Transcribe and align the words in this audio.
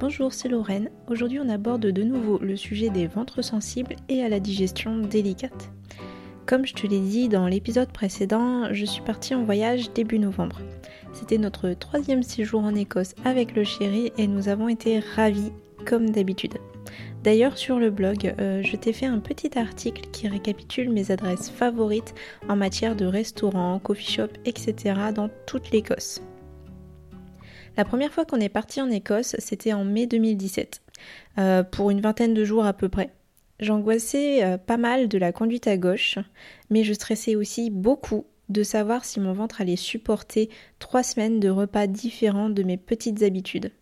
Bonjour, 0.00 0.32
c'est 0.32 0.48
Lorraine. 0.48 0.90
Aujourd'hui, 1.08 1.38
on 1.38 1.48
aborde 1.48 1.86
de 1.86 2.02
nouveau 2.02 2.38
le 2.38 2.56
sujet 2.56 2.90
des 2.90 3.06
ventres 3.06 3.44
sensibles 3.44 3.94
et 4.08 4.24
à 4.24 4.28
la 4.28 4.40
digestion 4.40 4.98
délicate. 4.98 5.70
Comme 6.46 6.66
je 6.66 6.74
te 6.74 6.86
l'ai 6.86 6.98
dit 6.98 7.28
dans 7.28 7.46
l'épisode 7.46 7.92
précédent, 7.92 8.72
je 8.72 8.84
suis 8.84 9.02
partie 9.02 9.36
en 9.36 9.44
voyage 9.44 9.92
début 9.92 10.18
novembre. 10.18 10.58
C'était 11.12 11.38
notre 11.38 11.70
troisième 11.74 12.24
séjour 12.24 12.64
en 12.64 12.74
Écosse 12.74 13.14
avec 13.24 13.54
le 13.54 13.62
chéri 13.62 14.12
et 14.18 14.26
nous 14.26 14.48
avons 14.48 14.68
été 14.68 14.98
ravis 14.98 15.52
comme 15.86 16.10
d'habitude. 16.10 16.54
D'ailleurs, 17.22 17.56
sur 17.56 17.78
le 17.78 17.90
blog, 17.90 18.34
euh, 18.40 18.62
je 18.64 18.76
t'ai 18.76 18.92
fait 18.92 19.06
un 19.06 19.20
petit 19.20 19.56
article 19.56 20.10
qui 20.10 20.26
récapitule 20.26 20.90
mes 20.90 21.12
adresses 21.12 21.50
favorites 21.50 22.14
en 22.48 22.56
matière 22.56 22.96
de 22.96 23.06
restaurants, 23.06 23.78
coffee 23.78 24.12
shop, 24.12 24.28
etc. 24.44 24.96
dans 25.14 25.30
toute 25.46 25.70
l'Écosse. 25.70 26.20
La 27.76 27.84
première 27.84 28.12
fois 28.12 28.24
qu'on 28.24 28.40
est 28.40 28.48
parti 28.48 28.80
en 28.80 28.90
Écosse, 28.90 29.34
c'était 29.38 29.72
en 29.72 29.84
mai 29.84 30.06
2017, 30.06 30.80
euh, 31.38 31.62
pour 31.64 31.90
une 31.90 32.00
vingtaine 32.00 32.34
de 32.34 32.44
jours 32.44 32.64
à 32.64 32.72
peu 32.72 32.88
près. 32.88 33.10
J'angoissais 33.58 34.44
euh, 34.44 34.58
pas 34.58 34.76
mal 34.76 35.08
de 35.08 35.18
la 35.18 35.32
conduite 35.32 35.66
à 35.66 35.76
gauche, 35.76 36.18
mais 36.70 36.84
je 36.84 36.92
stressais 36.92 37.34
aussi 37.34 37.70
beaucoup 37.70 38.26
de 38.48 38.62
savoir 38.62 39.04
si 39.04 39.20
mon 39.20 39.32
ventre 39.32 39.60
allait 39.60 39.76
supporter 39.76 40.50
trois 40.78 41.02
semaines 41.02 41.40
de 41.40 41.48
repas 41.48 41.86
différents 41.86 42.50
de 42.50 42.62
mes 42.62 42.76
petites 42.76 43.22
habitudes. 43.22 43.72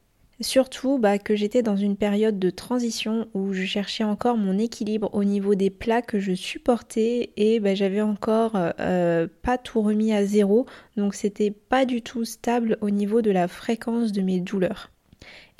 Surtout 0.42 0.98
bah, 0.98 1.18
que 1.18 1.36
j'étais 1.36 1.62
dans 1.62 1.76
une 1.76 1.96
période 1.96 2.38
de 2.38 2.50
transition 2.50 3.28
où 3.32 3.52
je 3.52 3.64
cherchais 3.64 4.04
encore 4.04 4.36
mon 4.36 4.58
équilibre 4.58 5.08
au 5.14 5.22
niveau 5.22 5.54
des 5.54 5.70
plats 5.70 6.02
que 6.02 6.18
je 6.18 6.32
supportais 6.32 7.30
et 7.36 7.60
bah, 7.60 7.74
j'avais 7.74 8.02
encore 8.02 8.52
euh, 8.56 9.28
pas 9.42 9.56
tout 9.56 9.80
remis 9.80 10.12
à 10.12 10.24
zéro 10.24 10.66
donc 10.96 11.14
c'était 11.14 11.52
pas 11.52 11.84
du 11.84 12.02
tout 12.02 12.24
stable 12.24 12.76
au 12.80 12.90
niveau 12.90 13.22
de 13.22 13.30
la 13.30 13.46
fréquence 13.48 14.12
de 14.12 14.20
mes 14.20 14.40
douleurs. 14.40 14.91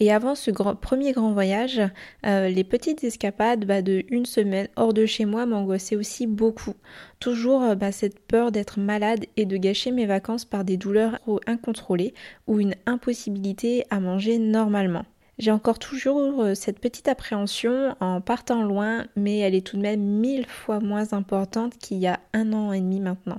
Et 0.03 0.11
avant 0.11 0.35
ce 0.35 0.51
premier 0.51 1.13
grand 1.13 1.31
voyage, 1.31 1.81
euh, 2.27 2.49
les 2.49 2.65
petites 2.65 3.05
escapades 3.05 3.65
bah, 3.65 3.83
de 3.83 4.03
une 4.09 4.27
semaine 4.27 4.67
hors 4.75 4.93
de 4.93 5.07
chez 5.07 5.27
moi 5.27 5.47
m'angoissaient 5.47 5.95
aussi 5.95 6.27
beaucoup. 6.27 6.75
Toujours 7.21 7.63
euh, 7.63 7.75
bah, 7.77 7.93
cette 7.93 8.19
peur 8.19 8.51
d'être 8.51 8.81
malade 8.81 9.27
et 9.37 9.45
de 9.45 9.57
gâcher 9.57 9.93
mes 9.93 10.07
vacances 10.07 10.45
par 10.45 10.65
des 10.65 10.77
douleurs 10.77 11.21
incontrôlées 11.47 12.15
ou 12.49 12.59
une 12.59 12.75
impossibilité 12.85 13.85
à 13.91 14.01
manger 14.01 14.39
normalement. 14.39 15.05
J'ai 15.39 15.53
encore 15.53 15.79
toujours 15.79 16.43
euh, 16.43 16.55
cette 16.57 16.81
petite 16.81 17.07
appréhension 17.07 17.95
en 18.01 18.21
partant 18.21 18.65
loin, 18.65 19.07
mais 19.15 19.39
elle 19.39 19.55
est 19.55 19.65
tout 19.65 19.77
de 19.77 19.83
même 19.83 20.03
mille 20.03 20.49
fois 20.49 20.81
moins 20.81 21.13
importante 21.13 21.79
qu'il 21.79 21.99
y 21.99 22.09
a 22.09 22.19
un 22.33 22.53
an 22.53 22.73
et 22.73 22.81
demi 22.81 22.99
maintenant. 22.99 23.39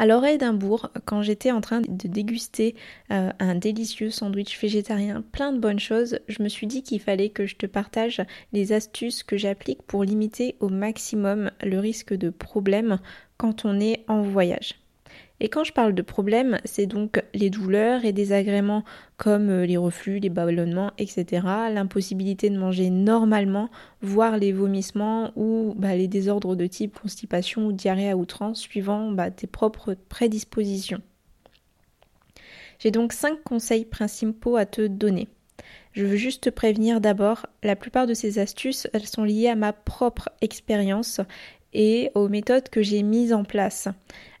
À 0.00 0.06
l'oreille 0.06 0.38
d'Edimbourg, 0.38 0.88
quand 1.04 1.20
j'étais 1.20 1.50
en 1.50 1.60
train 1.60 1.82
de 1.82 2.08
déguster 2.08 2.74
euh, 3.12 3.30
un 3.38 3.54
délicieux 3.54 4.08
sandwich 4.08 4.58
végétarien 4.58 5.22
plein 5.30 5.52
de 5.52 5.58
bonnes 5.58 5.78
choses, 5.78 6.20
je 6.26 6.42
me 6.42 6.48
suis 6.48 6.66
dit 6.66 6.82
qu'il 6.82 7.00
fallait 7.00 7.28
que 7.28 7.44
je 7.44 7.54
te 7.56 7.66
partage 7.66 8.22
les 8.54 8.72
astuces 8.72 9.22
que 9.22 9.36
j'applique 9.36 9.82
pour 9.82 10.02
limiter 10.02 10.56
au 10.60 10.70
maximum 10.70 11.50
le 11.62 11.78
risque 11.78 12.14
de 12.14 12.30
problème 12.30 12.98
quand 13.36 13.66
on 13.66 13.78
est 13.78 14.02
en 14.08 14.22
voyage. 14.22 14.79
Et 15.40 15.48
quand 15.48 15.64
je 15.64 15.72
parle 15.72 15.94
de 15.94 16.02
problèmes, 16.02 16.58
c'est 16.64 16.86
donc 16.86 17.22
les 17.32 17.48
douleurs 17.48 18.04
et 18.04 18.12
désagréments 18.12 18.84
comme 19.16 19.48
euh, 19.48 19.66
les 19.66 19.78
reflux, 19.78 20.18
les 20.18 20.28
ballonnements, 20.28 20.92
etc. 20.98 21.46
L'impossibilité 21.72 22.50
de 22.50 22.58
manger 22.58 22.90
normalement, 22.90 23.70
voire 24.02 24.36
les 24.36 24.52
vomissements 24.52 25.32
ou 25.36 25.74
bah, 25.76 25.96
les 25.96 26.08
désordres 26.08 26.56
de 26.56 26.66
type 26.66 26.98
constipation 27.00 27.66
ou 27.66 27.72
diarrhée 27.72 28.10
à 28.10 28.18
outrance 28.18 28.60
suivant 28.60 29.10
bah, 29.12 29.30
tes 29.30 29.46
propres 29.46 29.96
prédispositions. 30.10 31.00
J'ai 32.78 32.90
donc 32.90 33.12
5 33.12 33.42
conseils 33.42 33.86
principaux 33.86 34.56
à 34.56 34.66
te 34.66 34.86
donner. 34.86 35.28
Je 35.92 36.04
veux 36.04 36.16
juste 36.16 36.44
te 36.44 36.50
prévenir 36.50 37.00
d'abord, 37.00 37.46
la 37.62 37.76
plupart 37.76 38.06
de 38.06 38.14
ces 38.14 38.38
astuces, 38.38 38.88
elles 38.92 39.06
sont 39.06 39.24
liées 39.24 39.48
à 39.48 39.56
ma 39.56 39.72
propre 39.72 40.28
expérience 40.40 41.20
et 41.72 42.10
aux 42.14 42.28
méthodes 42.28 42.68
que 42.68 42.82
j'ai 42.82 43.02
mises 43.02 43.32
en 43.32 43.44
place. 43.44 43.88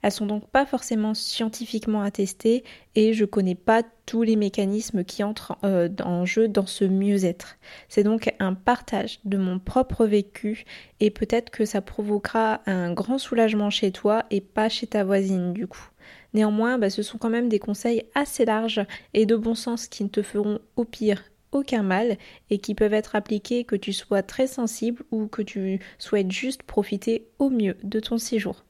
Elles 0.02 0.12
sont 0.12 0.26
donc 0.26 0.48
pas 0.48 0.66
forcément 0.66 1.14
scientifiquement 1.14 2.02
attestées 2.02 2.64
et 2.94 3.12
je 3.12 3.24
connais 3.24 3.54
pas 3.54 3.82
tous 4.06 4.22
les 4.22 4.36
mécanismes 4.36 5.04
qui 5.04 5.22
entrent 5.22 5.56
euh, 5.64 5.88
en 6.02 6.24
jeu 6.24 6.48
dans 6.48 6.66
ce 6.66 6.84
mieux-être. 6.84 7.56
C'est 7.88 8.02
donc 8.02 8.34
un 8.38 8.54
partage 8.54 9.20
de 9.24 9.36
mon 9.36 9.58
propre 9.58 10.06
vécu 10.06 10.64
et 11.00 11.10
peut-être 11.10 11.50
que 11.50 11.64
ça 11.64 11.80
provoquera 11.80 12.62
un 12.66 12.92
grand 12.92 13.18
soulagement 13.18 13.70
chez 13.70 13.92
toi 13.92 14.24
et 14.30 14.40
pas 14.40 14.68
chez 14.68 14.86
ta 14.86 15.04
voisine 15.04 15.52
du 15.52 15.66
coup. 15.66 15.90
Néanmoins, 16.32 16.78
bah, 16.78 16.90
ce 16.90 17.02
sont 17.02 17.18
quand 17.18 17.30
même 17.30 17.48
des 17.48 17.58
conseils 17.58 18.04
assez 18.14 18.44
larges 18.44 18.84
et 19.14 19.26
de 19.26 19.36
bon 19.36 19.54
sens 19.54 19.86
qui 19.86 20.04
ne 20.04 20.08
te 20.08 20.22
feront 20.22 20.60
au 20.76 20.84
pire 20.84 21.24
aucun 21.52 21.82
mal 21.82 22.16
et 22.50 22.58
qui 22.58 22.74
peuvent 22.74 22.94
être 22.94 23.16
appliqués 23.16 23.64
que 23.64 23.76
tu 23.76 23.92
sois 23.92 24.22
très 24.22 24.46
sensible 24.46 25.02
ou 25.10 25.26
que 25.26 25.42
tu 25.42 25.80
souhaites 25.98 26.30
juste 26.30 26.62
profiter 26.62 27.26
au 27.38 27.50
mieux 27.50 27.76
de 27.82 28.00
ton 28.00 28.18
séjour. 28.18 28.64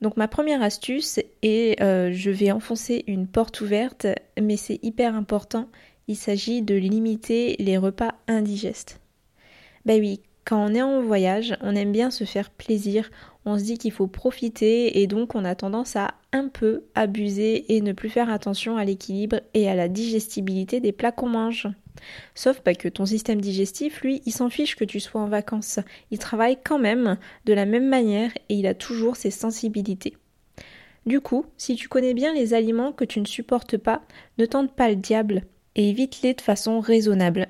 Donc 0.00 0.16
ma 0.16 0.28
première 0.28 0.62
astuce 0.62 1.18
est, 1.42 1.80
euh, 1.80 2.12
je 2.12 2.30
vais 2.30 2.52
enfoncer 2.52 3.04
une 3.06 3.26
porte 3.26 3.60
ouverte, 3.60 4.06
mais 4.40 4.56
c'est 4.56 4.78
hyper 4.82 5.14
important, 5.14 5.68
il 6.08 6.16
s'agit 6.16 6.62
de 6.62 6.74
limiter 6.74 7.56
les 7.58 7.78
repas 7.78 8.14
indigestes. 8.28 9.00
Ben 9.86 10.00
oui, 10.00 10.20
quand 10.44 10.62
on 10.62 10.74
est 10.74 10.82
en 10.82 11.00
voyage, 11.02 11.56
on 11.62 11.74
aime 11.74 11.92
bien 11.92 12.10
se 12.10 12.24
faire 12.24 12.50
plaisir, 12.50 13.10
on 13.46 13.58
se 13.58 13.64
dit 13.64 13.78
qu'il 13.78 13.92
faut 13.92 14.06
profiter 14.06 15.00
et 15.00 15.06
donc 15.06 15.34
on 15.34 15.44
a 15.44 15.54
tendance 15.54 15.96
à 15.96 16.14
un 16.32 16.48
peu 16.48 16.84
abuser 16.94 17.74
et 17.74 17.80
ne 17.80 17.92
plus 17.92 18.08
faire 18.08 18.30
attention 18.30 18.76
à 18.76 18.84
l'équilibre 18.84 19.40
et 19.52 19.68
à 19.68 19.74
la 19.74 19.88
digestibilité 19.88 20.80
des 20.80 20.92
plats 20.92 21.12
qu'on 21.12 21.28
mange. 21.28 21.68
Sauf 22.34 22.60
pas 22.60 22.74
que 22.74 22.88
ton 22.88 23.06
système 23.06 23.40
digestif, 23.40 24.02
lui, 24.02 24.22
il 24.26 24.32
s'en 24.32 24.50
fiche 24.50 24.76
que 24.76 24.84
tu 24.84 25.00
sois 25.00 25.20
en 25.20 25.28
vacances. 25.28 25.78
Il 26.10 26.18
travaille 26.18 26.58
quand 26.62 26.78
même 26.78 27.18
de 27.44 27.52
la 27.52 27.66
même 27.66 27.88
manière 27.88 28.30
et 28.48 28.54
il 28.54 28.66
a 28.66 28.74
toujours 28.74 29.16
ses 29.16 29.30
sensibilités. 29.30 30.16
Du 31.06 31.20
coup, 31.20 31.44
si 31.58 31.76
tu 31.76 31.88
connais 31.88 32.14
bien 32.14 32.32
les 32.32 32.54
aliments 32.54 32.92
que 32.92 33.04
tu 33.04 33.20
ne 33.20 33.26
supportes 33.26 33.76
pas, 33.76 34.02
ne 34.38 34.46
tente 34.46 34.74
pas 34.74 34.88
le 34.88 34.96
diable 34.96 35.42
et 35.76 35.90
évite-les 35.90 36.34
de 36.34 36.40
façon 36.40 36.80
raisonnable. 36.80 37.48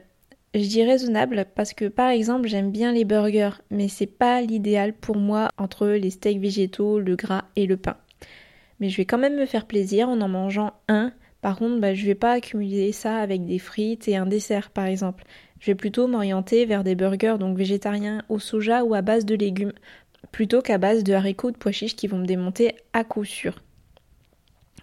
Je 0.54 0.60
dis 0.60 0.84
raisonnable 0.84 1.46
parce 1.56 1.74
que 1.74 1.86
par 1.86 2.10
exemple 2.10 2.46
j'aime 2.46 2.70
bien 2.70 2.92
les 2.92 3.04
burgers, 3.04 3.60
mais 3.70 3.88
c'est 3.88 4.06
pas 4.06 4.40
l'idéal 4.40 4.92
pour 4.92 5.16
moi 5.16 5.48
entre 5.58 5.88
les 5.88 6.10
steaks 6.10 6.38
végétaux, 6.38 7.00
le 7.00 7.16
gras 7.16 7.46
et 7.56 7.66
le 7.66 7.76
pain. 7.76 7.96
Mais 8.78 8.88
je 8.88 8.96
vais 8.96 9.04
quand 9.04 9.18
même 9.18 9.36
me 9.36 9.46
faire 9.46 9.66
plaisir 9.66 10.08
en 10.08 10.20
en 10.20 10.28
mangeant 10.28 10.74
un. 10.86 11.12
Par 11.40 11.58
contre, 11.58 11.80
bah, 11.80 11.92
je 11.92 12.06
vais 12.06 12.14
pas 12.14 12.32
accumuler 12.32 12.92
ça 12.92 13.16
avec 13.16 13.44
des 13.44 13.58
frites 13.58 14.06
et 14.06 14.16
un 14.16 14.26
dessert 14.26 14.70
par 14.70 14.86
exemple. 14.86 15.24
Je 15.58 15.66
vais 15.66 15.74
plutôt 15.74 16.06
m'orienter 16.06 16.66
vers 16.66 16.84
des 16.84 16.94
burgers 16.94 17.36
donc 17.40 17.58
végétariens 17.58 18.22
au 18.28 18.38
soja 18.38 18.84
ou 18.84 18.94
à 18.94 19.02
base 19.02 19.24
de 19.24 19.34
légumes, 19.34 19.72
plutôt 20.30 20.62
qu'à 20.62 20.78
base 20.78 21.02
de 21.02 21.14
haricots 21.14 21.48
ou 21.48 21.50
de 21.50 21.56
pois 21.56 21.72
chiches 21.72 21.96
qui 21.96 22.06
vont 22.06 22.18
me 22.18 22.26
démonter 22.26 22.76
à 22.92 23.02
coup 23.02 23.24
sûr. 23.24 23.60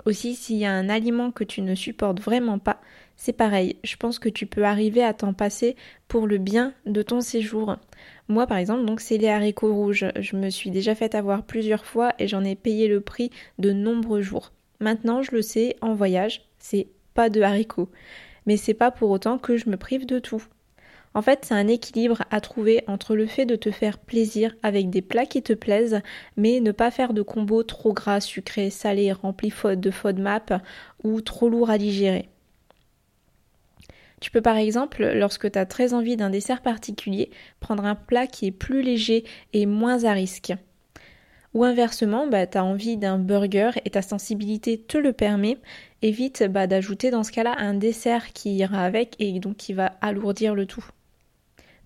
Aussi, 0.06 0.36
s'il 0.36 0.58
y 0.58 0.66
a 0.66 0.72
un 0.74 0.90
aliment 0.90 1.32
que 1.32 1.44
tu 1.44 1.62
ne 1.62 1.76
supportes 1.76 2.20
vraiment 2.20 2.60
pas, 2.60 2.82
c'est 3.24 3.34
pareil. 3.34 3.76
Je 3.84 3.98
pense 3.98 4.18
que 4.18 4.30
tu 4.30 4.48
peux 4.48 4.64
arriver 4.64 5.04
à 5.04 5.14
t'en 5.14 5.34
passer 5.34 5.76
pour 6.08 6.26
le 6.26 6.40
bien 6.40 6.74
de 6.88 7.04
ton 7.04 7.22
séjour. 7.22 7.76
Moi, 8.28 8.48
par 8.48 8.58
exemple, 8.58 8.84
donc 8.84 9.00
c'est 9.00 9.20
les 9.20 9.28
haricots 9.28 9.76
rouges. 9.76 10.08
Je 10.20 10.36
me 10.36 10.50
suis 10.50 10.72
déjà 10.72 10.96
fait 10.96 11.14
avoir 11.14 11.44
plusieurs 11.44 11.86
fois 11.86 12.14
et 12.18 12.28
j'en 12.28 12.44
ai 12.44 12.56
payé 12.56 12.88
le 12.88 13.00
prix 13.00 13.30
de 13.60 13.74
nombreux 13.74 14.24
jours. 14.24 14.54
Maintenant, 14.80 15.22
je 15.22 15.36
le 15.36 15.44
sais, 15.44 15.76
en 15.82 15.94
voyage, 15.94 16.50
c'est 16.58 16.88
pas 17.14 17.30
de 17.30 17.44
haricots. 17.44 17.92
Mais 18.48 18.58
c'est 18.58 18.74
pas 18.74 18.90
pour 18.90 19.12
autant 19.12 19.38
que 19.38 19.56
je 19.56 19.70
me 19.70 19.78
prive 19.78 20.08
de 20.08 20.18
tout. 20.18 20.44
En 21.14 21.22
fait, 21.22 21.46
c'est 21.46 21.54
un 21.54 21.68
équilibre 21.68 22.24
à 22.32 22.42
trouver 22.42 22.84
entre 22.88 23.16
le 23.16 23.28
fait 23.28 23.46
de 23.46 23.56
te 23.56 23.70
faire 23.70 24.00
plaisir 24.00 24.56
avec 24.64 24.90
des 24.90 25.04
plats 25.04 25.28
qui 25.28 25.44
te 25.44 25.54
plaisent, 25.54 26.02
mais 26.38 26.60
ne 26.60 26.72
pas 26.72 26.90
faire 26.90 27.14
de 27.14 27.22
combos 27.22 27.62
trop 27.62 27.94
gras, 27.94 28.20
sucrés, 28.20 28.72
salés, 28.72 29.12
remplis 29.12 29.54
de 29.64 29.92
FODMAP 29.92 30.54
ou 31.04 31.22
trop 31.22 31.50
lourds 31.50 31.70
à 31.70 31.78
digérer. 31.78 32.31
Tu 34.22 34.30
peux 34.30 34.42
par 34.42 34.56
exemple, 34.56 35.04
lorsque 35.16 35.52
tu 35.52 35.60
as 35.60 35.66
très 35.66 35.94
envie 35.94 36.16
d'un 36.16 36.30
dessert 36.30 36.62
particulier, 36.62 37.32
prendre 37.60 37.84
un 37.86 37.96
plat 37.96 38.28
qui 38.28 38.46
est 38.46 38.52
plus 38.52 38.84
léger 38.84 39.26
et 39.52 39.66
moins 39.66 40.06
à 40.06 40.14
risque. 40.14 40.54
Ou 41.54 41.66
inversement, 41.66 42.28
bah, 42.28 42.48
tu 42.48 42.58
as 42.58 42.64
envie 42.64 42.96
d'un 42.96 43.18
burger 43.18 43.72
et 43.84 43.90
ta 43.90 44.02
sensibilité 44.02 44.78
te 44.80 44.98
le 44.98 45.12
permet, 45.12 45.58
évite 46.02 46.44
bah, 46.44 46.68
d'ajouter 46.68 47.10
dans 47.10 47.24
ce 47.24 47.32
cas-là 47.32 47.56
un 47.58 47.74
dessert 47.74 48.32
qui 48.32 48.56
ira 48.56 48.86
avec 48.86 49.16
et 49.20 49.38
donc 49.40 49.58
qui 49.58 49.74
va 49.74 49.88
alourdir 50.02 50.56
le 50.56 50.68
tout. 50.68 50.86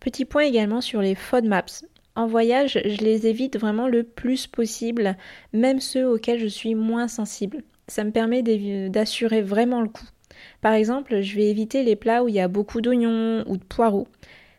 Petit 0.02 0.26
point 0.26 0.44
également 0.44 0.82
sur 0.82 1.02
les 1.02 1.16
FODMAPs. 1.16 1.86
En 2.16 2.28
voyage, 2.28 2.80
je 2.86 2.98
les 3.04 3.28
évite 3.28 3.58
vraiment 3.58 3.88
le 3.88 4.04
plus 4.04 4.46
possible, 4.46 5.18
même 5.52 5.80
ceux 5.80 6.08
auxquels 6.08 6.40
je 6.40 6.48
suis 6.48 6.76
moins 6.76 7.08
sensible. 7.08 7.64
Ça 7.88 8.04
me 8.04 8.12
permet 8.12 8.44
d'assurer 8.90 9.42
vraiment 9.42 9.82
le 9.82 9.90
coup. 9.90 10.06
Par 10.62 10.74
exemple, 10.74 11.22
je 11.22 11.36
vais 11.36 11.50
éviter 11.50 11.84
les 11.84 11.96
plats 11.96 12.24
où 12.24 12.28
il 12.28 12.36
y 12.36 12.40
a 12.40 12.48
beaucoup 12.48 12.82
d'oignons 12.82 13.44
ou 13.48 13.58
de 13.58 13.64
poireaux. 13.64 14.08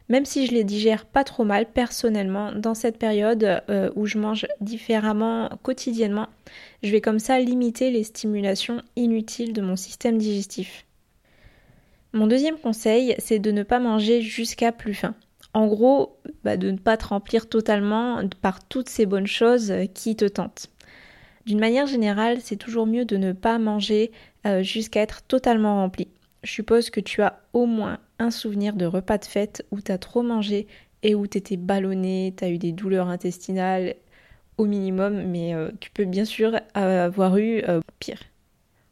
Même 0.09 0.25
si 0.25 0.47
je 0.47 0.53
les 0.53 0.63
digère 0.63 1.05
pas 1.05 1.25
trop 1.25 1.45
mal 1.45 1.67
personnellement 1.67 2.53
dans 2.53 2.75
cette 2.75 2.99
période 2.99 3.63
euh, 3.69 3.91
où 3.97 4.07
je 4.07 4.19
mange 4.19 4.47
différemment 4.61 5.51
quotidiennement, 5.63 6.29
je 6.83 6.91
vais 6.91 7.01
comme 7.01 7.19
ça 7.19 7.41
limiter 7.41 7.91
les 7.91 8.05
stimulations 8.05 8.83
inutiles 8.95 9.53
de 9.53 9.63
mon 9.63 9.75
système 9.75 10.19
digestif. 10.19 10.87
Mon 12.13 12.29
deuxième 12.29 12.59
conseil, 12.59 13.17
c'est 13.19 13.41
de 13.41 13.51
ne 13.51 13.65
pas 13.65 13.81
manger 13.81 14.23
jusqu'à 14.23 14.71
plus 14.71 14.95
faim. 14.95 15.15
En 15.55 15.67
gros, 15.67 16.19
bah, 16.45 16.57
de 16.57 16.71
ne 16.71 16.79
pas 16.79 16.97
te 16.97 17.07
remplir 17.07 17.49
totalement 17.49 18.21
par 18.43 18.67
toutes 18.67 18.89
ces 18.89 19.07
bonnes 19.07 19.27
choses 19.27 19.73
qui 19.95 20.15
te 20.15 20.27
tentent. 20.27 20.71
D'une 21.47 21.61
manière 21.61 21.87
générale, 21.87 22.39
c'est 22.41 22.57
toujours 22.57 22.87
mieux 22.87 23.05
de 23.05 23.17
ne 23.17 23.33
pas 23.33 23.59
manger 23.59 24.13
euh, 24.47 24.63
jusqu'à 24.63 25.03
être 25.03 25.23
totalement 25.23 25.77
rempli. 25.77 26.09
Je 26.43 26.53
suppose 26.53 26.91
que 26.91 27.01
tu 27.01 27.23
as 27.23 27.41
au 27.53 27.67
moins 27.67 27.99
un 28.19 28.31
souvenir 28.31 28.75
de 28.75 28.87
repas 28.87 29.19
de 29.19 29.25
fête 29.25 29.67
où 29.71 29.81
tu 29.81 29.91
as 29.93 29.99
trop 29.99 30.23
mangé 30.23 30.67
et 31.03 31.15
où 31.15 31.27
tu 31.27 31.39
étais 31.39 31.57
ballonné, 31.57 32.33
tu 32.37 32.45
as 32.45 32.51
eu 32.51 32.59
des 32.59 32.73
douleurs 32.73 33.09
intestinales 33.09 33.95
au 34.57 34.67
minimum, 34.67 35.25
mais 35.25 35.55
euh, 35.55 35.71
tu 35.81 35.91
peux 35.91 36.05
bien 36.05 36.25
sûr 36.25 36.61
avoir 36.75 37.37
eu 37.37 37.63
euh, 37.69 37.81
pire. 37.99 38.21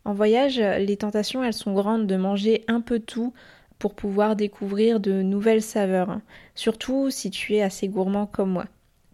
En 0.04 0.12
voyage, 0.12 0.58
les 0.58 0.96
tentations, 0.98 1.42
elles 1.42 1.54
sont 1.54 1.72
grandes 1.72 2.06
de 2.06 2.16
manger 2.16 2.64
un 2.68 2.82
peu 2.82 2.98
tout 2.98 3.32
pour 3.78 3.94
pouvoir 3.94 4.36
découvrir 4.36 5.00
de 5.00 5.22
nouvelles 5.22 5.62
saveurs, 5.62 6.20
surtout 6.54 7.10
si 7.10 7.30
tu 7.30 7.54
es 7.54 7.62
assez 7.62 7.88
gourmand 7.88 8.26
comme 8.26 8.50
moi. 8.50 8.66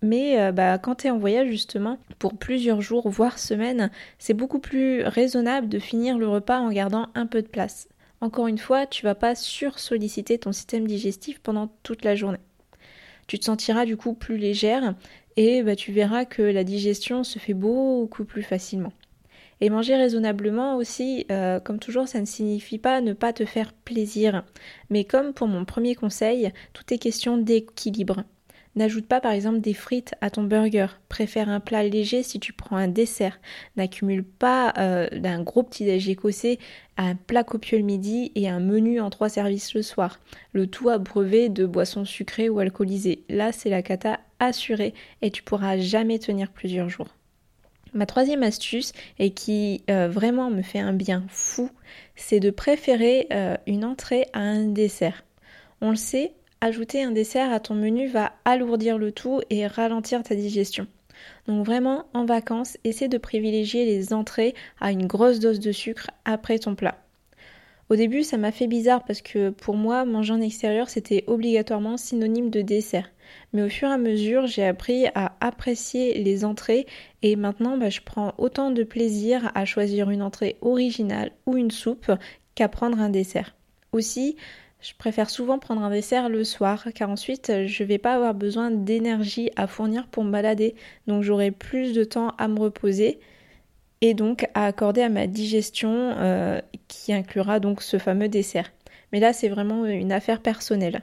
Mais 0.03 0.41
euh, 0.41 0.53
bah, 0.53 0.79
quand 0.79 0.97
tu 0.97 1.07
es 1.07 1.11
en 1.11 1.19
voyage 1.19 1.49
justement, 1.49 1.99
pour 2.19 2.37
plusieurs 2.37 2.81
jours, 2.81 3.09
voire 3.09 3.39
semaines, 3.39 3.91
c'est 4.19 4.35
beaucoup 4.35 4.59
plus 4.59 5.03
raisonnable 5.03 5.69
de 5.69 5.79
finir 5.79 6.19
le 6.19 6.29
repas 6.29 6.59
en 6.59 6.71
gardant 6.71 7.09
un 7.15 7.27
peu 7.27 7.43
de 7.43 7.49
place. 7.49 7.89
Encore 8.21 8.47
une 8.47 8.59
fois, 8.59 8.87
tu 8.87 9.05
vas 9.05 9.15
pas 9.15 9.35
sursolliciter 9.35 10.39
ton 10.39 10.53
système 10.53 10.87
digestif 10.87 11.41
pendant 11.41 11.69
toute 11.83 12.05
la 12.05 12.15
journée. 12.15 12.39
Tu 13.27 13.39
te 13.39 13.45
sentiras 13.45 13.85
du 13.85 13.97
coup 13.97 14.15
plus 14.15 14.37
légère 14.37 14.95
et 15.37 15.63
bah, 15.63 15.77
tu 15.77 15.93
verras 15.93 16.25
que 16.25 16.43
la 16.43 16.65
digestion 16.65 17.25
se 17.25 17.39
fait 17.39 17.55
beaucoup 17.55 18.25
plus 18.25 18.43
facilement. 18.43 18.93
Et 19.63 19.69
manger 19.69 19.95
raisonnablement 19.95 20.77
aussi, 20.77 21.27
euh, 21.31 21.61
comme 21.61 21.79
toujours, 21.79 22.09
ça 22.09 22.21
ne 22.21 22.25
signifie 22.25 22.79
pas 22.79 23.03
ne 23.03 23.13
pas 23.13 23.33
te 23.33 23.45
faire 23.45 23.73
plaisir. 23.73 24.45
Mais 24.89 25.05
comme 25.05 25.35
pour 25.35 25.49
mon 25.49 25.67
premier 25.67 25.95
conseil, 25.95 26.51
tout 26.73 26.93
est 26.93 26.99
question 26.99 27.37
d'équilibre. 27.37 28.25
N'ajoute 28.77 29.07
pas 29.07 29.21
par 29.21 29.33
exemple 29.33 29.61
des 29.61 29.75
frites 29.75 30.15
à 30.21 30.31
ton 30.31 30.45
burger. 30.45 30.87
Préfère 31.09 31.49
un 31.49 31.59
plat 31.59 31.83
léger 31.83 32.23
si 32.23 32.39
tu 32.39 32.53
prends 32.53 32.77
un 32.77 32.87
dessert. 32.87 33.41
N'accumule 33.77 34.23
pas 34.23 34.73
euh, 34.79 35.09
d'un 35.11 35.43
gros 35.43 35.65
petit 35.65 35.85
déj 35.85 36.09
écossais 36.09 36.59
à 36.97 37.05
un 37.05 37.15
plat 37.17 37.43
copieux 37.43 37.79
le 37.79 37.85
midi 37.85 38.31
et 38.37 38.49
un 38.49 38.61
menu 38.61 39.01
en 39.01 39.11
trois 39.11 39.29
services 39.29 39.75
le 39.75 39.83
soir. 39.83 40.21
Le 40.53 40.69
tout 40.69 40.89
abreuvé 40.89 41.49
de 41.49 41.67
boissons 41.67 42.05
sucrées 42.05 42.49
ou 42.49 42.61
alcoolisées. 42.61 43.25
Là, 43.29 43.51
c'est 43.51 43.71
la 43.71 43.83
cata 43.83 44.21
assurée 44.39 44.95
et 45.21 45.31
tu 45.31 45.43
pourras 45.43 45.77
jamais 45.79 46.21
tenir 46.21 46.51
plusieurs 46.51 46.89
jours. 46.89 47.09
Ma 47.93 48.07
troisième 48.07 48.45
astuce, 48.45 48.93
et 49.19 49.31
qui 49.31 49.83
euh, 49.91 50.09
vraiment 50.09 50.49
me 50.51 50.63
fait 50.63 50.79
un 50.79 50.93
bien 50.93 51.25
fou, 51.29 51.71
c'est 52.15 52.39
de 52.39 52.51
préférer 52.51 53.27
euh, 53.33 53.57
une 53.67 53.85
entrée 53.85 54.27
à 54.33 54.41
un 54.41 54.67
dessert. 54.67 55.25
On 55.81 55.91
le 55.91 55.97
sait, 55.97 56.35
ajouter 56.61 57.03
un 57.03 57.11
dessert 57.11 57.53
à 57.53 57.61
ton 57.61 57.75
menu 57.75 58.07
va 58.07 58.33
alourdir 58.45 58.99
le 58.99 59.13
tout 59.13 59.41
et 59.51 59.67
ralentir 59.67 60.23
ta 60.23 60.35
digestion. 60.35 60.87
Donc 61.47 61.67
vraiment, 61.67 62.07
en 62.15 62.25
vacances, 62.25 62.79
essaie 62.85 63.09
de 63.09 63.19
privilégier 63.19 63.85
les 63.85 64.13
entrées 64.13 64.55
à 64.81 64.93
une 64.93 65.07
grosse 65.07 65.41
dose 65.41 65.61
de 65.61 65.73
sucre 65.73 66.11
après 66.25 66.59
ton 66.59 66.75
plat. 66.75 66.99
Au 67.91 67.97
début, 67.97 68.23
ça 68.23 68.37
m'a 68.37 68.53
fait 68.53 68.69
bizarre 68.69 69.05
parce 69.05 69.21
que 69.21 69.51
pour 69.51 69.75
moi, 69.75 70.05
manger 70.05 70.33
en 70.33 70.41
extérieur, 70.41 70.89
c'était 70.89 71.25
obligatoirement 71.27 71.97
synonyme 71.97 72.49
de 72.49 72.63
dessert. 72.63 73.11
Mais 73.53 73.63
au 73.63 73.69
fur 73.69 73.89
et 73.89 73.93
à 73.93 73.99
mesure, 73.99 74.47
j'ai 74.47 74.65
appris 74.65 75.07
à 75.17 75.37
apprécier 75.41 76.23
les 76.23 76.45
entrées 76.45 76.87
et 77.23 77.35
maintenant, 77.35 77.77
bah, 77.77 77.91
je 77.91 78.01
prends 78.01 78.33
autant 78.39 78.71
de 78.71 78.85
plaisir 78.85 79.51
à 79.57 79.65
choisir 79.65 80.09
une 80.11 80.23
entrée 80.23 80.57
originale 80.61 81.33
ou 81.47 81.57
une 81.57 81.73
soupe 81.73 82.13
qu'à 82.55 82.69
prendre 82.69 83.01
un 83.01 83.11
dessert. 83.11 83.57
Aussi, 83.93 84.37
je 84.81 84.95
préfère 84.99 85.31
souvent 85.31 85.59
prendre 85.59 85.83
un 85.83 85.91
dessert 85.91 86.29
le 86.29 86.45
soir 86.45 86.89
car 86.95 87.11
ensuite 87.11 87.67
je 87.67 87.85
vais 87.85 87.99
pas 87.99 88.15
avoir 88.15 88.35
besoin 88.35 88.71
d'énergie 88.71 89.51
à 89.57 89.67
fournir 89.67 90.07
pour 90.09 90.25
me 90.25 90.33
balader 90.33 90.75
donc 91.07 91.23
j'aurai 91.23 91.51
plus 91.51 91.93
de 91.93 92.05
temps 92.05 92.35
à 92.39 92.49
me 92.49 92.59
reposer 92.59 93.21
et 94.01 94.15
donc 94.15 94.47
à 94.55 94.67
accorder 94.67 95.03
à 95.03 95.09
ma 95.09 95.27
digestion 95.27 95.91
euh, 95.93 96.61
qui 96.89 97.13
inclura 97.13 97.61
donc 97.61 97.83
ce 97.83 97.99
fameux 97.99 98.29
dessert. 98.29 98.73
Mais 99.13 99.21
là 99.21 99.33
c'est 99.33 99.49
vraiment 99.49 99.87
une 99.87 100.13
affaire 100.13 100.41
personnelle. 100.41 101.03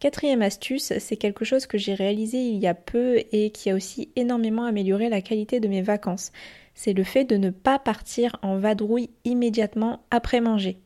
Quatrième 0.00 0.42
astuce, 0.42 0.92
c'est 0.98 1.16
quelque 1.16 1.44
chose 1.44 1.66
que 1.66 1.76
j'ai 1.76 1.94
réalisé 1.94 2.38
il 2.38 2.58
y 2.58 2.68
a 2.68 2.74
peu 2.74 3.20
et 3.32 3.50
qui 3.50 3.68
a 3.68 3.74
aussi 3.74 4.10
énormément 4.14 4.64
amélioré 4.64 5.08
la 5.08 5.20
qualité 5.20 5.58
de 5.58 5.66
mes 5.66 5.82
vacances. 5.82 6.30
C'est 6.74 6.92
le 6.92 7.02
fait 7.02 7.24
de 7.24 7.36
ne 7.36 7.50
pas 7.50 7.80
partir 7.80 8.36
en 8.42 8.58
vadrouille 8.58 9.10
immédiatement 9.24 10.04
après 10.12 10.40
manger. 10.40 10.78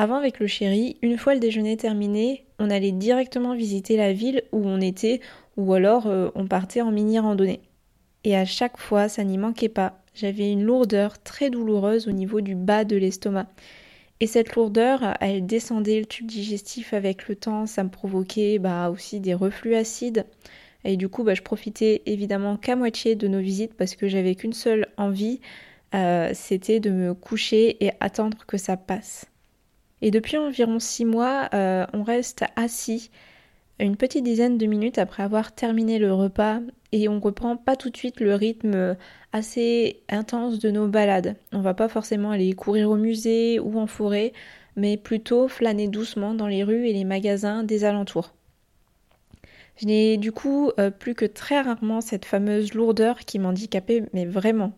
Avant, 0.00 0.16
avec 0.16 0.40
le 0.40 0.46
chéri, 0.46 0.96
une 1.02 1.18
fois 1.18 1.34
le 1.34 1.40
déjeuner 1.40 1.76
terminé, 1.76 2.46
on 2.58 2.70
allait 2.70 2.90
directement 2.90 3.54
visiter 3.54 3.98
la 3.98 4.14
ville 4.14 4.44
où 4.50 4.66
on 4.66 4.80
était, 4.80 5.20
ou 5.58 5.74
alors 5.74 6.06
euh, 6.06 6.30
on 6.34 6.46
partait 6.46 6.80
en 6.80 6.90
mini 6.90 7.18
randonnée. 7.18 7.60
Et 8.24 8.34
à 8.34 8.46
chaque 8.46 8.78
fois, 8.78 9.10
ça 9.10 9.24
n'y 9.24 9.36
manquait 9.36 9.68
pas. 9.68 10.02
J'avais 10.14 10.50
une 10.50 10.62
lourdeur 10.62 11.22
très 11.22 11.50
douloureuse 11.50 12.08
au 12.08 12.12
niveau 12.12 12.40
du 12.40 12.54
bas 12.54 12.84
de 12.84 12.96
l'estomac. 12.96 13.48
Et 14.20 14.26
cette 14.26 14.54
lourdeur, 14.54 15.18
elle 15.20 15.44
descendait 15.44 16.00
le 16.00 16.06
tube 16.06 16.28
digestif 16.28 16.94
avec 16.94 17.28
le 17.28 17.36
temps, 17.36 17.66
ça 17.66 17.84
me 17.84 17.90
provoquait 17.90 18.58
bah, 18.58 18.88
aussi 18.88 19.20
des 19.20 19.34
reflux 19.34 19.74
acides. 19.74 20.24
Et 20.82 20.96
du 20.96 21.10
coup, 21.10 21.24
bah, 21.24 21.34
je 21.34 21.42
profitais 21.42 22.00
évidemment 22.06 22.56
qu'à 22.56 22.74
moitié 22.74 23.16
de 23.16 23.28
nos 23.28 23.40
visites 23.40 23.74
parce 23.74 23.96
que 23.96 24.08
j'avais 24.08 24.34
qu'une 24.34 24.54
seule 24.54 24.86
envie, 24.96 25.42
euh, 25.94 26.30
c'était 26.32 26.80
de 26.80 26.88
me 26.88 27.12
coucher 27.12 27.84
et 27.84 27.90
attendre 28.00 28.46
que 28.46 28.56
ça 28.56 28.78
passe. 28.78 29.29
Et 30.02 30.10
depuis 30.10 30.36
environ 30.36 30.78
six 30.78 31.04
mois, 31.04 31.48
euh, 31.54 31.86
on 31.92 32.02
reste 32.02 32.44
assis 32.56 33.10
une 33.78 33.96
petite 33.96 34.24
dizaine 34.24 34.58
de 34.58 34.66
minutes 34.66 34.98
après 34.98 35.22
avoir 35.22 35.52
terminé 35.52 35.98
le 35.98 36.12
repas 36.12 36.60
et 36.92 37.08
on 37.08 37.18
reprend 37.18 37.56
pas 37.56 37.76
tout 37.76 37.88
de 37.88 37.96
suite 37.96 38.20
le 38.20 38.34
rythme 38.34 38.96
assez 39.32 40.02
intense 40.10 40.58
de 40.58 40.70
nos 40.70 40.86
balades. 40.86 41.36
On 41.52 41.60
va 41.60 41.72
pas 41.72 41.88
forcément 41.88 42.30
aller 42.30 42.52
courir 42.52 42.90
au 42.90 42.96
musée 42.96 43.58
ou 43.58 43.78
en 43.78 43.86
forêt, 43.86 44.32
mais 44.76 44.96
plutôt 44.96 45.48
flâner 45.48 45.88
doucement 45.88 46.34
dans 46.34 46.46
les 46.46 46.64
rues 46.64 46.88
et 46.88 46.92
les 46.92 47.04
magasins 47.04 47.62
des 47.62 47.84
alentours. 47.84 48.34
Je 49.76 49.86
n'ai 49.86 50.18
du 50.18 50.30
coup 50.30 50.70
euh, 50.78 50.90
plus 50.90 51.14
que 51.14 51.24
très 51.24 51.60
rarement 51.60 52.02
cette 52.02 52.26
fameuse 52.26 52.74
lourdeur 52.74 53.20
qui 53.20 53.38
m'handicapait, 53.38 54.04
mais 54.12 54.26
vraiment. 54.26 54.72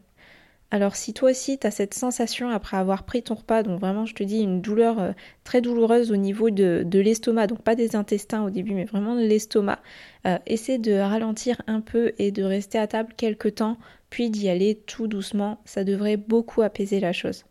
Alors 0.72 0.96
si 0.96 1.12
toi 1.12 1.30
aussi 1.32 1.58
tu 1.58 1.66
as 1.66 1.70
cette 1.70 1.92
sensation 1.92 2.48
après 2.48 2.78
avoir 2.78 3.02
pris 3.02 3.22
ton 3.22 3.34
repas, 3.34 3.62
donc 3.62 3.78
vraiment 3.78 4.06
je 4.06 4.14
te 4.14 4.22
dis 4.22 4.40
une 4.40 4.62
douleur 4.62 4.98
euh, 4.98 5.12
très 5.44 5.60
douloureuse 5.60 6.10
au 6.10 6.16
niveau 6.16 6.48
de, 6.48 6.82
l'estomac, 6.90 7.48
donc 7.48 7.60
pas 7.60 7.74
des 7.74 7.94
intestins 7.94 8.42
au 8.42 8.48
début 8.48 8.72
mais 8.72 8.86
vraiment 8.86 9.14
de 9.14 9.20
l'estomac, 9.20 9.80
euh, 10.26 10.38
essaie 10.46 10.78
de 10.78 10.94
ralentir 10.94 11.60
un 11.66 11.82
peu 11.82 12.14
et 12.16 12.30
de 12.30 12.42
rester 12.42 12.78
à 12.78 12.86
table 12.86 13.12
quelques 13.18 13.56
temps, 13.56 13.76
puis 14.08 14.30
d'y 14.30 14.48
aller 14.48 14.74
tout 14.74 15.08
doucement, 15.08 15.60
ça 15.66 15.84
devrait 15.84 16.16
beaucoup 16.16 16.62
apaiser 16.62 17.00
la 17.00 17.12
chose. 17.12 17.44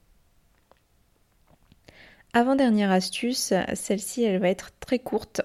Avant-dernière 2.34 2.90
astuce, 2.90 3.54
celle-ci 3.76 4.24
elle 4.24 4.40
va 4.40 4.50
être 4.50 4.72
très 4.80 4.98
courte 4.98 5.44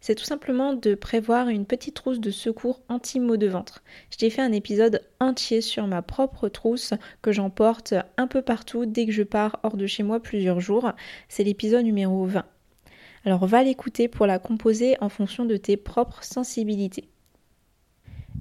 c'est 0.00 0.14
tout 0.14 0.24
simplement 0.24 0.74
de 0.74 0.94
prévoir 0.94 1.48
une 1.48 1.66
petite 1.66 1.94
trousse 1.94 2.20
de 2.20 2.30
secours 2.30 2.80
anti-maux 2.88 3.36
de 3.36 3.48
ventre. 3.48 3.82
Je 4.10 4.16
t'ai 4.16 4.30
fait 4.30 4.42
un 4.42 4.52
épisode 4.52 5.02
entier 5.20 5.60
sur 5.60 5.86
ma 5.86 6.02
propre 6.02 6.48
trousse 6.48 6.94
que 7.20 7.32
j'emporte 7.32 7.94
un 8.16 8.26
peu 8.26 8.42
partout 8.42 8.86
dès 8.86 9.06
que 9.06 9.12
je 9.12 9.24
pars 9.24 9.58
hors 9.62 9.76
de 9.76 9.86
chez 9.86 10.02
moi 10.02 10.20
plusieurs 10.20 10.60
jours. 10.60 10.92
C'est 11.28 11.44
l'épisode 11.44 11.84
numéro 11.84 12.24
20. 12.24 12.44
Alors 13.24 13.46
va 13.46 13.62
l'écouter 13.62 14.08
pour 14.08 14.26
la 14.26 14.38
composer 14.38 14.96
en 15.00 15.08
fonction 15.08 15.44
de 15.44 15.56
tes 15.56 15.76
propres 15.76 16.22
sensibilités. 16.22 17.08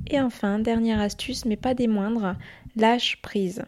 Et 0.09 0.21
enfin, 0.21 0.59
dernière 0.59 1.01
astuce, 1.01 1.45
mais 1.45 1.57
pas 1.57 1.73
des 1.73 1.87
moindres, 1.87 2.35
lâche 2.75 3.21
prise. 3.21 3.63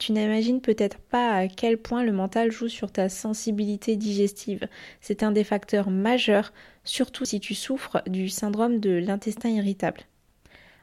Tu 0.00 0.12
n'imagines 0.12 0.62
peut-être 0.62 0.98
pas 0.98 1.34
à 1.34 1.46
quel 1.46 1.76
point 1.76 2.02
le 2.04 2.12
mental 2.12 2.50
joue 2.50 2.68
sur 2.68 2.90
ta 2.90 3.10
sensibilité 3.10 3.96
digestive. 3.96 4.66
C'est 5.02 5.22
un 5.22 5.30
des 5.30 5.44
facteurs 5.44 5.90
majeurs, 5.90 6.54
surtout 6.84 7.26
si 7.26 7.38
tu 7.38 7.54
souffres 7.54 8.02
du 8.06 8.30
syndrome 8.30 8.80
de 8.80 8.92
l'intestin 8.92 9.50
irritable. 9.50 10.00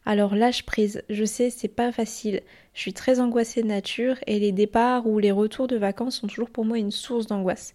Alors 0.06 0.36
lâche 0.36 0.68
prise, 0.68 1.02
je 1.10 1.26
sais 1.26 1.50
c'est 1.50 1.68
pas 1.68 1.92
facile, 1.92 2.44
je 2.76 2.80
suis 2.80 2.94
très 2.94 3.20
angoissée 3.20 3.64
de 3.64 3.68
nature 3.68 4.18
et 4.28 4.38
les 4.38 4.52
départs 4.52 5.08
ou 5.08 5.18
les 5.18 5.32
retours 5.32 5.68
de 5.68 5.78
vacances 5.78 6.18
sont 6.20 6.28
toujours 6.28 6.52
pour 6.52 6.64
moi 6.64 6.78
une 6.78 6.92
source 6.92 7.26
d'angoisse. 7.26 7.74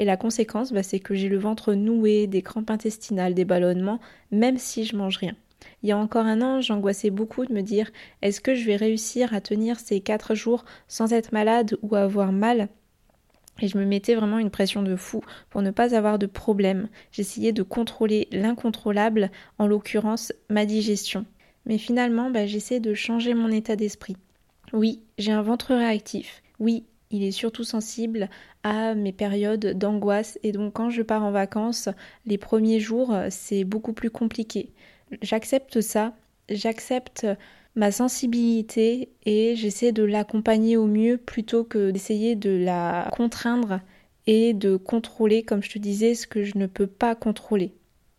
Et 0.00 0.04
la 0.04 0.16
conséquence, 0.16 0.72
bah, 0.72 0.82
c'est 0.82 0.98
que 0.98 1.14
j'ai 1.14 1.28
le 1.28 1.38
ventre 1.38 1.74
noué, 1.74 2.26
des 2.26 2.42
crampes 2.42 2.70
intestinales, 2.70 3.34
des 3.34 3.44
ballonnements, 3.44 4.00
même 4.32 4.58
si 4.58 4.84
je 4.84 4.96
mange 4.96 5.18
rien. 5.18 5.36
Il 5.82 5.88
y 5.88 5.92
a 5.92 5.98
encore 5.98 6.26
un 6.26 6.42
an, 6.42 6.60
j'angoissais 6.60 7.10
beaucoup 7.10 7.46
de 7.46 7.52
me 7.52 7.62
dire 7.62 7.90
est-ce 8.22 8.40
que 8.40 8.54
je 8.54 8.64
vais 8.64 8.76
réussir 8.76 9.34
à 9.34 9.40
tenir 9.40 9.78
ces 9.78 10.00
quatre 10.00 10.34
jours 10.34 10.64
sans 10.88 11.12
être 11.12 11.32
malade 11.32 11.76
ou 11.82 11.96
avoir 11.96 12.32
mal? 12.32 12.68
Et 13.60 13.68
je 13.68 13.78
me 13.78 13.84
mettais 13.84 14.14
vraiment 14.14 14.38
une 14.38 14.50
pression 14.50 14.82
de 14.82 14.96
fou 14.96 15.22
pour 15.50 15.62
ne 15.62 15.70
pas 15.70 15.94
avoir 15.94 16.18
de 16.18 16.26
problème. 16.26 16.88
J'essayais 17.12 17.52
de 17.52 17.62
contrôler 17.62 18.28
l'incontrôlable, 18.32 19.30
en 19.58 19.66
l'occurrence 19.66 20.32
ma 20.48 20.64
digestion. 20.64 21.26
Mais 21.66 21.78
finalement, 21.78 22.30
bah, 22.30 22.46
j'essaie 22.46 22.80
de 22.80 22.94
changer 22.94 23.34
mon 23.34 23.50
état 23.50 23.76
d'esprit. 23.76 24.16
Oui, 24.72 25.02
j'ai 25.18 25.32
un 25.32 25.42
ventre 25.42 25.74
réactif. 25.74 26.42
Oui, 26.58 26.84
il 27.10 27.22
est 27.22 27.32
surtout 27.32 27.64
sensible 27.64 28.30
à 28.62 28.94
mes 28.94 29.12
périodes 29.12 29.76
d'angoisse 29.76 30.38
et 30.42 30.52
donc 30.52 30.74
quand 30.74 30.90
je 30.90 31.02
pars 31.02 31.24
en 31.24 31.32
vacances, 31.32 31.88
les 32.24 32.38
premiers 32.38 32.80
jours, 32.80 33.14
c'est 33.30 33.64
beaucoup 33.64 33.92
plus 33.92 34.10
compliqué. 34.10 34.72
J'accepte 35.22 35.80
ça, 35.80 36.14
j'accepte 36.48 37.26
ma 37.76 37.92
sensibilité 37.92 39.10
et 39.24 39.54
j'essaie 39.56 39.92
de 39.92 40.02
l'accompagner 40.02 40.76
au 40.76 40.86
mieux 40.86 41.16
plutôt 41.16 41.64
que 41.64 41.90
d'essayer 41.90 42.34
de 42.34 42.50
la 42.50 43.08
contraindre 43.12 43.80
et 44.26 44.54
de 44.54 44.76
contrôler, 44.76 45.42
comme 45.42 45.62
je 45.62 45.70
te 45.70 45.78
disais, 45.78 46.14
ce 46.14 46.26
que 46.26 46.42
je 46.42 46.58
ne 46.58 46.66
peux 46.66 46.86
pas 46.86 47.14
contrôler. 47.14 47.72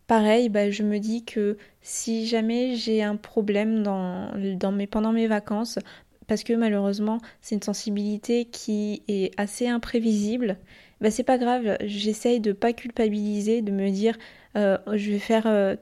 Pareil, 0.06 0.48
bah, 0.48 0.70
je 0.70 0.82
me 0.82 0.98
dis 0.98 1.24
que 1.24 1.56
si 1.80 2.26
jamais 2.26 2.74
j'ai 2.74 3.02
un 3.02 3.16
problème 3.16 3.82
dans, 3.82 4.32
dans 4.56 4.72
mes, 4.72 4.86
pendant 4.86 5.12
mes 5.12 5.26
vacances, 5.26 5.78
parce 6.26 6.44
que 6.44 6.52
malheureusement 6.52 7.18
c'est 7.40 7.54
une 7.54 7.62
sensibilité 7.62 8.44
qui 8.46 9.02
est 9.08 9.38
assez 9.40 9.68
imprévisible, 9.68 10.58
bah, 11.00 11.10
c'est 11.10 11.22
pas 11.24 11.38
grave, 11.38 11.76
j'essaye 11.82 12.40
de 12.40 12.52
pas 12.52 12.72
culpabiliser, 12.72 13.62
de 13.62 13.72
me 13.72 13.90
dire 13.90 14.18
euh, 14.56 14.78
je 14.92 15.12
vais 15.12 15.18
faire 15.18 15.46
euh, 15.46 15.76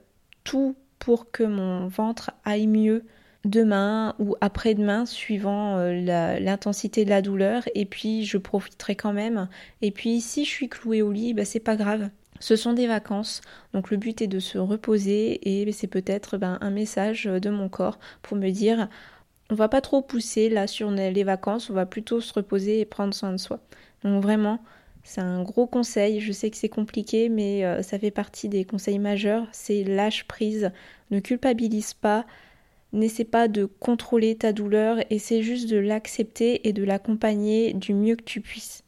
tout 0.44 0.76
pour 1.00 1.32
que 1.32 1.42
mon 1.42 1.88
ventre 1.88 2.30
aille 2.44 2.68
mieux 2.68 3.04
demain 3.44 4.14
ou 4.18 4.36
après-demain, 4.40 5.06
suivant 5.06 5.78
euh, 5.78 6.38
l'intensité 6.38 7.04
de 7.04 7.10
la 7.10 7.22
douleur, 7.22 7.64
et 7.74 7.86
puis 7.86 8.24
je 8.24 8.38
profiterai 8.38 8.94
quand 8.94 9.12
même. 9.12 9.48
Et 9.82 9.90
puis 9.90 10.20
si 10.20 10.44
je 10.44 10.50
suis 10.50 10.68
clouée 10.68 11.02
au 11.02 11.10
lit, 11.10 11.34
bah, 11.34 11.44
c'est 11.44 11.58
pas 11.58 11.76
grave. 11.76 12.10
Ce 12.38 12.56
sont 12.56 12.72
des 12.72 12.86
vacances, 12.86 13.42
donc 13.74 13.90
le 13.90 13.96
but 13.96 14.22
est 14.22 14.26
de 14.26 14.38
se 14.38 14.56
reposer 14.56 15.40
et 15.48 15.70
c'est 15.72 15.86
peut-être 15.88 16.38
ben, 16.38 16.58
un 16.62 16.70
message 16.70 17.24
de 17.24 17.50
mon 17.50 17.68
corps 17.68 17.98
pour 18.22 18.36
me 18.36 18.50
dire 18.50 18.88
on 19.50 19.54
va 19.54 19.68
pas 19.68 19.80
trop 19.80 20.00
pousser 20.00 20.48
là 20.48 20.66
sur 20.66 20.90
les 20.90 21.24
vacances, 21.24 21.70
on 21.70 21.74
va 21.74 21.84
plutôt 21.84 22.20
se 22.20 22.32
reposer 22.32 22.80
et 22.80 22.84
prendre 22.84 23.12
soin 23.12 23.32
de 23.32 23.36
soi. 23.36 23.60
Donc 24.04 24.22
vraiment, 24.22 24.60
c'est 25.10 25.20
un 25.20 25.42
gros 25.42 25.66
conseil. 25.66 26.20
Je 26.20 26.30
sais 26.30 26.50
que 26.50 26.56
c'est 26.56 26.68
compliqué, 26.68 27.28
mais 27.28 27.64
euh, 27.64 27.82
ça 27.82 27.98
fait 27.98 28.12
partie 28.12 28.48
des 28.48 28.64
conseils 28.64 29.00
majeurs. 29.00 29.46
C'est 29.50 29.82
lâche 29.82 30.24
prise, 30.24 30.70
ne 31.10 31.18
culpabilise 31.18 31.94
pas, 31.94 32.26
N'essaie 32.92 33.24
pas 33.24 33.46
de 33.46 33.66
contrôler 33.66 34.34
ta 34.34 34.52
douleur, 34.52 34.98
essaie 35.10 35.42
juste 35.42 35.70
de 35.70 35.76
l'accepter 35.76 36.66
et 36.68 36.72
de 36.72 36.82
l'accompagner 36.82 37.72
du 37.72 37.94
mieux 37.94 38.16
que 38.16 38.24
tu 38.24 38.40
puisses. 38.40 38.82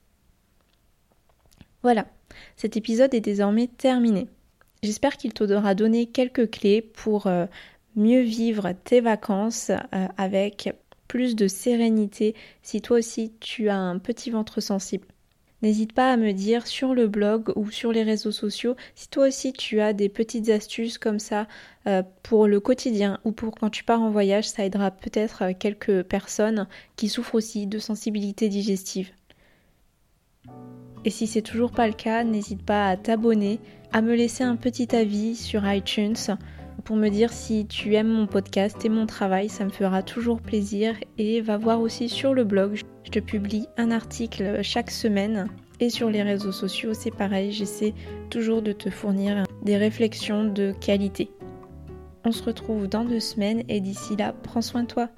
Voilà, 1.83 2.07
cet 2.57 2.76
épisode 2.76 3.14
est 3.14 3.21
désormais 3.21 3.69
terminé. 3.69 4.26
J'espère 4.83 5.17
qu'il 5.17 5.33
t'aura 5.33 5.76
donné 5.76 6.07
quelques 6.07 6.50
clés 6.50 6.83
pour 6.83 7.29
euh, 7.29 7.47
mieux 7.95 8.23
vivre 8.23 8.73
tes 8.85 9.00
vacances 9.00 9.71
euh, 9.71 10.09
avec 10.17 10.75
plus 11.07 11.37
de 11.37 11.47
sérénité 11.47 12.35
si 12.62 12.81
toi 12.81 12.99
aussi 12.99 13.33
tu 13.38 13.69
as 13.69 13.76
un 13.76 13.99
petit 13.99 14.31
ventre 14.31 14.61
sensible. 14.61 15.07
N'hésite 15.62 15.92
pas 15.92 16.12
à 16.12 16.16
me 16.16 16.33
dire 16.33 16.66
sur 16.66 16.92
le 16.92 17.07
blog 17.07 17.52
ou 17.54 17.71
sur 17.71 17.92
les 17.92 18.02
réseaux 18.02 18.33
sociaux 18.33 18.75
si 18.97 19.09
toi 19.09 19.28
aussi 19.28 19.52
tu 19.52 19.81
as 19.81 19.92
des 19.92 20.09
petites 20.09 20.49
astuces 20.49 20.99
comme 20.99 21.21
ça 21.21 21.47
euh, 21.87 22.02
pour 22.25 22.49
le 22.49 22.59
quotidien 22.59 23.21
ou 23.25 23.31
pour 23.31 23.54
quand 23.54 23.71
tu 23.71 23.85
pars 23.85 24.02
en 24.02 24.11
voyage, 24.11 24.49
ça 24.49 24.64
aidera 24.64 24.90
peut-être 24.90 25.42
euh, 25.42 25.52
quelques 25.57 26.02
personnes 26.02 26.66
qui 26.97 27.09
souffrent 27.09 27.37
aussi 27.37 27.69
de 27.69 27.78
sensibilité 27.78 28.49
digestive. 28.49 29.11
Et 31.04 31.11
si 31.11 31.26
c'est 31.26 31.42
toujours 31.42 31.71
pas 31.71 31.87
le 31.87 31.95
cas, 31.95 32.25
n'hésite 32.25 32.64
pas 32.64 32.88
à 32.88 32.97
t'abonner, 32.97 33.61
à 33.92 34.02
me 34.02 34.14
laisser 34.14 34.45
un 34.45 34.57
petit 34.57 34.95
avis 34.95 35.37
sur 35.37 35.69
iTunes 35.71 36.16
pour 36.85 36.97
me 36.97 37.09
dire 37.09 37.33
si 37.33 37.67
tu 37.67 37.95
aimes 37.95 38.09
mon 38.09 38.27
podcast 38.27 38.85
et 38.85 38.89
mon 38.89 39.07
travail, 39.07 39.49
ça 39.49 39.65
me 39.65 39.71
fera 39.71 40.03
toujours 40.03 40.41
plaisir 40.41 40.97
et 41.19 41.41
va 41.41 41.57
voir 41.57 41.81
aussi 41.81 42.09
sur 42.09 42.35
le 42.35 42.45
blog, 42.45 42.81
je 43.05 43.11
te 43.11 43.19
publie 43.19 43.67
un 43.77 43.91
article 43.91 44.62
chaque 44.62 44.91
semaine 44.91 45.49
et 45.81 45.91
sur 45.91 46.11
les 46.11 46.23
réseaux 46.23 46.53
sociaux 46.53 46.95
c'est 46.95 47.15
pareil, 47.15 47.53
j'essaie 47.53 47.95
toujours 48.31 48.62
de 48.62 48.73
te 48.73 48.91
fournir 48.91 49.45
des 49.62 49.77
réflexions 49.77 50.45
de 50.45 50.73
qualité. 50.81 51.31
On 52.25 52.33
se 52.33 52.43
retrouve 52.43 52.89
dans 52.89 53.05
deux 53.05 53.21
semaines 53.21 53.62
et 53.69 53.81
d'ici 53.81 54.17
là, 54.17 54.33
prends 54.43 54.62
soin 54.62 54.83
de 54.83 54.89
toi. 54.89 55.09